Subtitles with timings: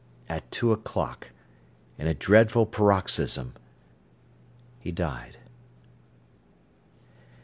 [0.27, 1.27] At two o'clock,
[1.99, 3.53] in a dreadful paroxysm,
[4.79, 5.37] he died.